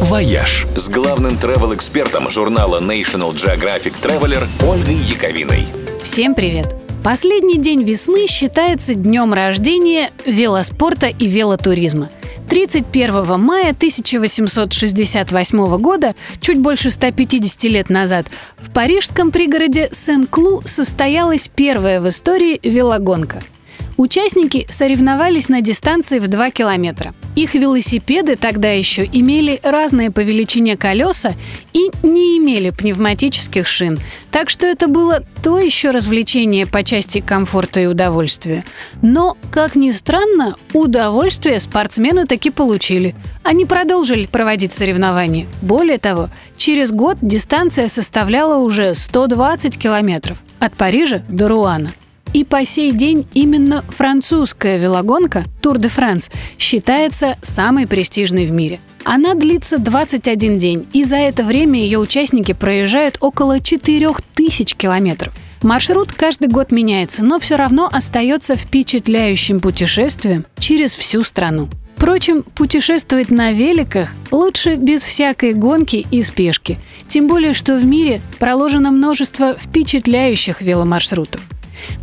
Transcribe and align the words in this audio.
«Вояж» 0.00 0.66
с 0.74 0.88
главным 0.88 1.32
travel-экспертом 1.32 2.30
журнала 2.30 2.80
National 2.80 3.34
Geographic 3.34 3.92
Traveler 4.00 4.48
Ольгой 4.66 4.94
Яковиной. 4.94 5.66
Всем 6.02 6.34
привет! 6.34 6.74
Последний 7.04 7.58
день 7.58 7.82
весны 7.82 8.26
считается 8.26 8.94
днем 8.94 9.34
рождения 9.34 10.10
велоспорта 10.24 11.08
и 11.08 11.26
велотуризма. 11.26 12.08
31 12.48 13.38
мая 13.38 13.72
1868 13.72 15.76
года, 15.76 16.14
чуть 16.40 16.58
больше 16.58 16.90
150 16.90 17.64
лет 17.64 17.90
назад, 17.90 18.28
в 18.56 18.72
парижском 18.72 19.30
пригороде 19.30 19.90
Сен-Клу 19.92 20.62
состоялась 20.64 21.50
первая 21.54 22.00
в 22.00 22.08
истории 22.08 22.58
велогонка– 22.62 23.42
Участники 24.00 24.66
соревновались 24.70 25.50
на 25.50 25.60
дистанции 25.60 26.20
в 26.20 26.26
2 26.26 26.52
километра. 26.52 27.12
Их 27.36 27.54
велосипеды 27.54 28.36
тогда 28.36 28.70
еще 28.70 29.04
имели 29.04 29.60
разные 29.62 30.10
по 30.10 30.20
величине 30.20 30.76
колеса 30.76 31.34
и 31.72 31.90
не 32.02 32.38
имели 32.38 32.70
пневматических 32.70 33.66
шин. 33.66 34.00
Так 34.30 34.50
что 34.50 34.66
это 34.66 34.88
было 34.88 35.22
то 35.42 35.58
еще 35.58 35.90
развлечение 35.90 36.66
по 36.66 36.82
части 36.82 37.20
комфорта 37.20 37.80
и 37.80 37.86
удовольствия. 37.86 38.64
Но, 39.00 39.36
как 39.50 39.76
ни 39.76 39.92
странно, 39.92 40.56
удовольствие 40.72 41.60
спортсмены 41.60 42.26
таки 42.26 42.50
получили. 42.50 43.14
Они 43.42 43.64
продолжили 43.64 44.26
проводить 44.26 44.72
соревнования. 44.72 45.46
Более 45.62 45.98
того, 45.98 46.30
через 46.56 46.90
год 46.90 47.18
дистанция 47.22 47.88
составляла 47.88 48.56
уже 48.58 48.94
120 48.94 49.78
километров 49.78 50.38
от 50.58 50.76
Парижа 50.76 51.22
до 51.28 51.48
Руана. 51.48 51.90
И 52.32 52.44
по 52.44 52.64
сей 52.64 52.92
день 52.92 53.26
именно 53.34 53.82
французская 53.88 54.78
велогонка 54.78 55.44
Тур 55.60 55.78
де 55.78 55.88
Франс 55.88 56.30
считается 56.58 57.36
самой 57.42 57.86
престижной 57.86 58.46
в 58.46 58.52
мире. 58.52 58.78
Она 59.04 59.34
длится 59.34 59.78
21 59.78 60.58
день, 60.58 60.86
и 60.92 61.02
за 61.02 61.16
это 61.16 61.42
время 61.42 61.80
ее 61.80 61.98
участники 61.98 62.52
проезжают 62.52 63.16
около 63.20 63.60
4000 63.60 64.76
километров. 64.76 65.34
Маршрут 65.62 66.12
каждый 66.12 66.48
год 66.48 66.70
меняется, 66.70 67.24
но 67.24 67.38
все 67.38 67.56
равно 67.56 67.88
остается 67.90 68.56
впечатляющим 68.56 69.60
путешествием 69.60 70.46
через 70.58 70.94
всю 70.94 71.22
страну. 71.22 71.68
Впрочем, 71.96 72.44
путешествовать 72.54 73.30
на 73.30 73.52
великах 73.52 74.08
лучше 74.30 74.76
без 74.76 75.02
всякой 75.02 75.52
гонки 75.52 76.06
и 76.10 76.22
спешки. 76.22 76.78
Тем 77.08 77.26
более, 77.26 77.52
что 77.52 77.76
в 77.76 77.84
мире 77.84 78.22
проложено 78.38 78.90
множество 78.90 79.54
впечатляющих 79.58 80.62
веломаршрутов. 80.62 81.42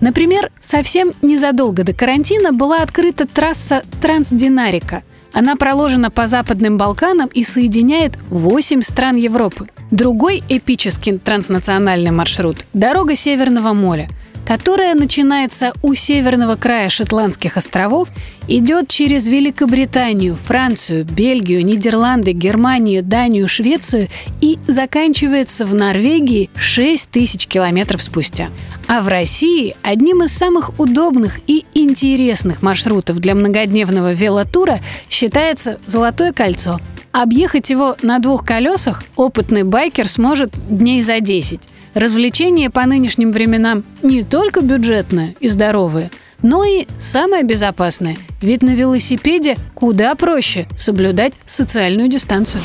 Например, 0.01 0.51
совсем 0.61 1.13
незадолго 1.21 1.83
до 1.83 1.93
карантина 1.93 2.51
была 2.51 2.81
открыта 2.81 3.27
трасса 3.27 3.83
Трансдинарика. 4.01 5.03
Она 5.33 5.55
проложена 5.55 6.09
по 6.09 6.25
Западным 6.27 6.77
Балканам 6.77 7.29
и 7.33 7.43
соединяет 7.43 8.17
8 8.29 8.81
стран 8.81 9.17
Европы. 9.17 9.69
Другой 9.91 10.41
эпический 10.49 11.17
транснациональный 11.17 12.11
маршрут– 12.11 12.57
дорога 12.73 13.15
Северного 13.15 13.73
моря– 13.73 14.09
которая 14.47 14.95
начинается 14.95 15.73
у 15.81 15.93
северного 15.93 16.55
края 16.55 16.89
Шотландских 16.89 17.57
островов, 17.57 18.07
идет 18.47 18.87
через 18.87 19.27
Великобританию, 19.27 20.37
Францию, 20.37 21.03
Бельгию, 21.03 21.65
Нидерланды, 21.65 22.31
Германию, 22.31 23.03
Данию, 23.03 23.49
Швецию 23.49 24.07
и 24.39 24.57
заканчивается 24.65 25.65
в 25.65 25.75
Норвегии 25.75 26.49
6 26.55 27.09
тысяч 27.09 27.45
километров 27.45 28.01
спустя. 28.01 28.47
А 28.87 29.01
в 29.01 29.09
России 29.09 29.75
одним 29.83 30.23
из 30.23 30.31
самых 30.31 30.79
удобных 30.79 31.41
и 31.45 31.65
интересных 31.73 32.61
маршрутов 32.61 33.19
для 33.19 33.35
многодневного 33.35 34.13
велотура 34.13 34.79
считается 35.09 35.77
«Золотое 35.87 36.31
кольцо». 36.31 36.79
Объехать 37.11 37.69
его 37.69 37.97
на 38.01 38.19
двух 38.19 38.45
колесах 38.45 39.03
опытный 39.17 39.63
байкер 39.63 40.07
сможет 40.07 40.51
дней 40.69 41.01
за 41.01 41.19
10. 41.19 41.67
Развлечение 41.97 42.69
по 42.69 42.85
нынешним 42.85 43.31
временам 43.31 43.83
не 44.03 44.21
только 44.21 44.61
бюджетное 44.61 45.33
и 45.39 45.49
здоровое, 45.49 46.11
но 46.43 46.63
и 46.63 46.85
самое 46.99 47.43
безопасное. 47.43 48.15
Ведь 48.39 48.61
на 48.61 48.75
велосипеде 48.75 49.55
куда 49.73 50.13
проще 50.13 50.67
соблюдать 50.77 51.33
социальную 51.47 52.07
дистанцию. 52.07 52.61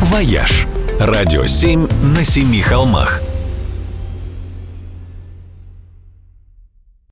«Вояж»– 0.00 0.66
радио 0.98 1.46
7 1.46 1.86
на 2.16 2.24
семи 2.24 2.60
холмах– 2.60 3.22